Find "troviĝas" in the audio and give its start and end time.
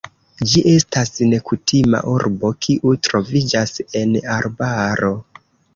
3.09-3.79